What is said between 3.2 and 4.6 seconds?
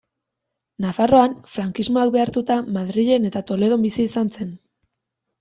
eta Toledon bizi izan zen.